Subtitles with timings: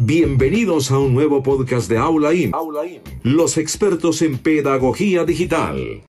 [0.00, 2.52] Bienvenidos a un nuevo podcast de Aula IM,
[3.24, 6.04] los expertos en pedagogía digital.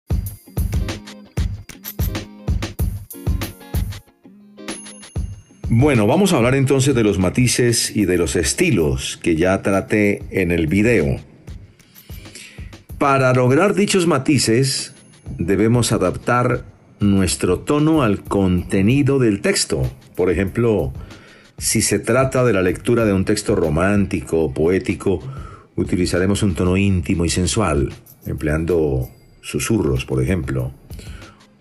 [5.69, 10.21] Bueno, vamos a hablar entonces de los matices y de los estilos que ya traté
[10.29, 11.19] en el video.
[12.99, 14.93] Para lograr dichos matices,
[15.39, 16.63] debemos adaptar
[16.99, 19.81] nuestro tono al contenido del texto.
[20.15, 20.93] Por ejemplo,
[21.59, 25.19] si se trata de la lectura de un texto romántico o poético,
[25.75, 27.91] utilizaremos un tono íntimo y sensual,
[28.25, 29.09] empleando
[29.41, 30.71] susurros, por ejemplo,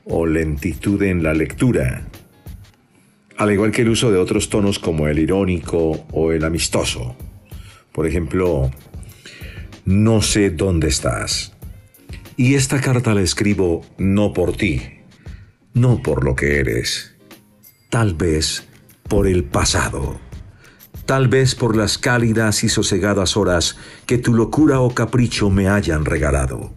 [0.05, 2.06] o lentitud en la lectura,
[3.37, 7.17] al igual que el uso de otros tonos como el irónico o el amistoso.
[7.92, 8.70] Por ejemplo,
[9.84, 11.55] no sé dónde estás.
[12.37, 14.80] Y esta carta la escribo no por ti,
[15.75, 17.17] no por lo que eres,
[17.91, 18.68] tal vez
[19.09, 20.21] por el pasado.
[21.07, 23.77] Tal vez por las cálidas y sosegadas horas
[24.07, 26.73] que tu locura o capricho me hayan regalado.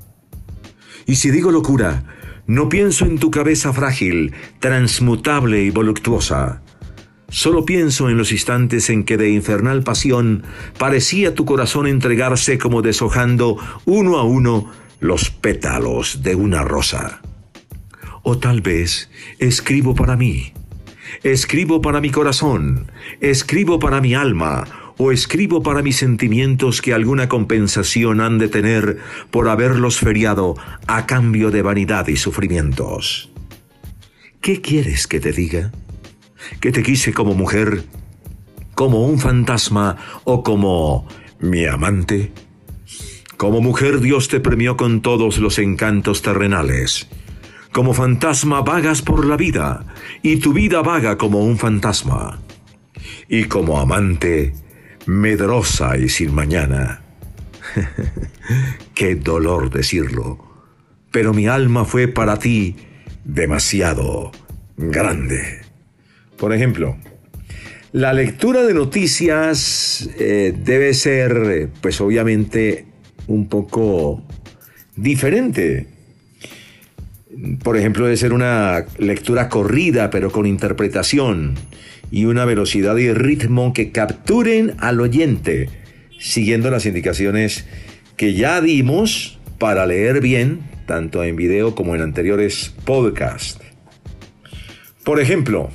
[1.06, 2.06] Y si digo locura,
[2.48, 6.62] no pienso en tu cabeza frágil, transmutable y voluptuosa.
[7.30, 10.44] Solo pienso en los instantes en que de infernal pasión
[10.78, 17.22] parecía tu corazón entregarse como deshojando uno a uno los pétalos de una rosa.
[18.24, 19.10] O tal vez
[19.40, 20.54] escribo para mí,
[21.24, 24.66] Escribo para mi corazón, escribo para mi alma,
[24.98, 28.98] o escribo para mis sentimientos que alguna compensación han de tener
[29.30, 30.56] por haberlos feriado
[30.88, 33.32] a cambio de vanidad y sufrimientos.
[34.42, 35.72] ¿Qué quieres que te diga?
[36.60, 37.84] ¿Que te quise como mujer,
[38.76, 41.08] como un fantasma o como
[41.40, 42.32] mi amante?
[43.38, 47.08] Como mujer Dios te premió con todos los encantos terrenales
[47.72, 49.86] como fantasma vagas por la vida,
[50.22, 52.42] y tu vida vaga como un fantasma.
[53.30, 54.54] Y como amante,
[55.06, 57.02] medrosa y sin mañana.
[58.94, 60.40] Qué dolor decirlo,
[61.12, 62.76] pero mi alma fue para ti
[63.24, 64.32] demasiado
[64.78, 65.62] grande.
[66.38, 66.98] Por ejemplo,
[67.94, 72.86] la lectura de noticias eh, debe ser, pues obviamente,
[73.28, 74.24] un poco
[74.96, 75.88] diferente
[77.64, 81.56] por ejemplo, debe ser una lectura corrida, pero con interpretación
[82.12, 85.70] y una velocidad y ritmo que capturen al oyente,
[86.20, 87.66] siguiendo las indicaciones
[88.18, 93.60] que ya dimos para leer bien, tanto en video como en anteriores podcasts.
[95.04, 95.70] Por ejemplo,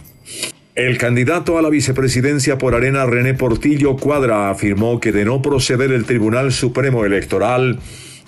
[0.74, 5.90] el candidato a la vicepresidencia por Arena René Portillo Cuadra afirmó que de no proceder
[5.90, 7.80] el Tribunal Supremo Electoral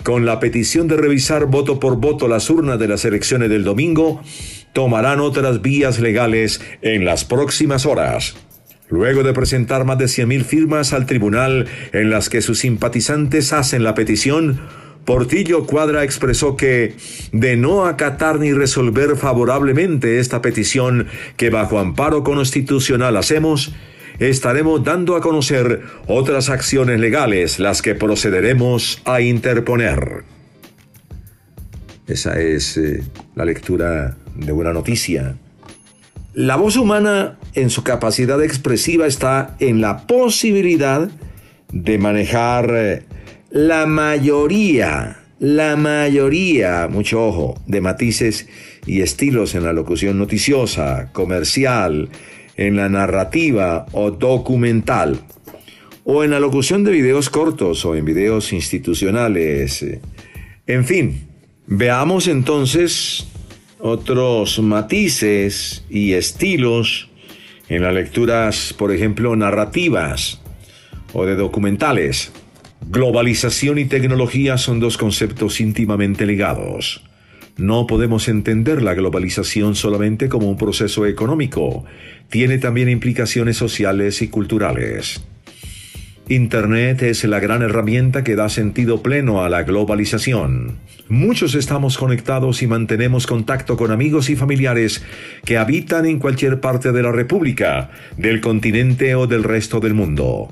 [0.03, 4.21] con la petición de revisar voto por voto las urnas de las elecciones del domingo,
[4.73, 8.35] tomarán otras vías legales en las próximas horas.
[8.89, 13.83] Luego de presentar más de 100.000 firmas al tribunal en las que sus simpatizantes hacen
[13.83, 14.61] la petición,
[15.05, 16.95] Portillo Cuadra expresó que,
[17.31, 23.73] de no acatar ni resolver favorablemente esta petición que bajo amparo constitucional hacemos,
[24.19, 30.23] estaremos dando a conocer otras acciones legales, las que procederemos a interponer.
[32.07, 33.03] Esa es eh,
[33.35, 35.35] la lectura de una noticia.
[36.33, 41.09] La voz humana en su capacidad expresiva está en la posibilidad
[41.71, 43.03] de manejar eh,
[43.51, 48.47] la mayoría, la mayoría, mucho ojo, de matices
[48.85, 52.09] y estilos en la locución noticiosa, comercial,
[52.59, 55.21] en la narrativa o documental,
[56.03, 59.85] o en la locución de videos cortos o en videos institucionales.
[60.67, 61.21] En fin,
[61.67, 63.27] veamos entonces
[63.79, 67.09] otros matices y estilos
[67.69, 70.41] en las lecturas, por ejemplo, narrativas
[71.13, 72.33] o de documentales.
[72.89, 77.05] Globalización y tecnología son dos conceptos íntimamente ligados.
[77.59, 81.83] No podemos entender la globalización solamente como un proceso económico,
[82.29, 85.21] tiene también implicaciones sociales y culturales.
[86.29, 90.77] Internet es la gran herramienta que da sentido pleno a la globalización.
[91.09, 95.03] Muchos estamos conectados y mantenemos contacto con amigos y familiares
[95.43, 100.47] que habitan en cualquier parte de la República, del continente o del resto del mundo.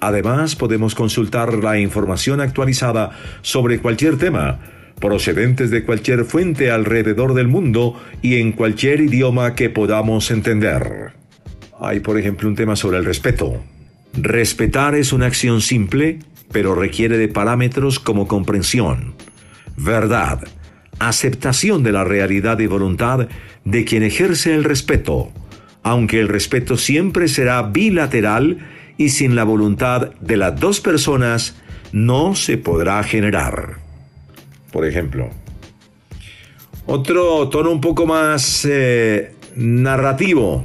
[0.00, 3.10] Además, podemos consultar la información actualizada
[3.42, 4.58] sobre cualquier tema,
[5.00, 11.12] procedentes de cualquier fuente alrededor del mundo y en cualquier idioma que podamos entender.
[11.80, 13.62] Hay, por ejemplo, un tema sobre el respeto.
[14.12, 16.18] Respetar es una acción simple,
[16.52, 19.14] pero requiere de parámetros como comprensión,
[19.76, 20.46] verdad,
[20.98, 23.28] aceptación de la realidad y voluntad
[23.64, 25.30] de quien ejerce el respeto,
[25.82, 28.58] aunque el respeto siempre será bilateral
[28.98, 31.56] y sin la voluntad de las dos personas
[31.92, 33.89] no se podrá generar.
[34.72, 35.30] Por ejemplo,
[36.86, 40.64] otro tono un poco más eh, narrativo,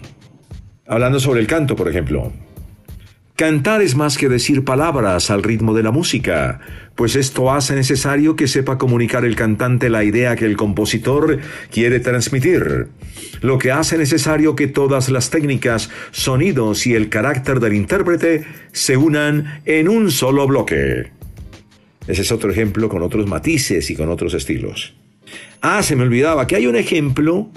[0.88, 2.32] hablando sobre el canto, por ejemplo.
[3.36, 6.62] Cantar es más que decir palabras al ritmo de la música,
[6.96, 12.00] pues esto hace necesario que sepa comunicar el cantante la idea que el compositor quiere
[12.00, 12.88] transmitir,
[13.42, 18.96] lo que hace necesario que todas las técnicas, sonidos y el carácter del intérprete se
[18.96, 21.12] unan en un solo bloque.
[22.08, 24.94] Ese es otro ejemplo con otros matices y con otros estilos.
[25.62, 27.50] Ah, se me olvidaba que hay un ejemplo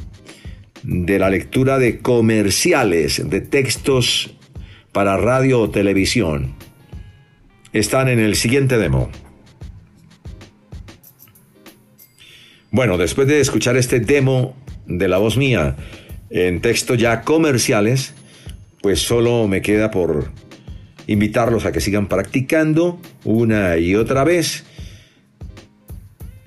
[0.82, 4.34] de la lectura de comerciales, de textos
[4.92, 6.56] para radio o televisión
[7.72, 9.10] están en el siguiente demo.
[12.70, 14.56] Bueno, después de escuchar este demo
[14.86, 15.76] de la voz mía
[16.30, 18.14] en texto ya comerciales,
[18.82, 20.30] pues solo me queda por
[21.08, 24.64] invitarlos a que sigan practicando una y otra vez.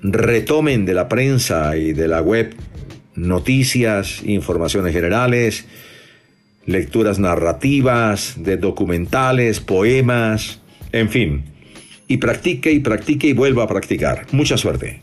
[0.00, 2.54] Retomen de la prensa y de la web
[3.14, 5.66] noticias, informaciones generales,
[6.64, 10.60] lecturas narrativas, de documentales, poemas,
[10.92, 11.44] en fin.
[12.08, 14.26] Y practique y practique y vuelva a practicar.
[14.32, 15.02] Mucha suerte.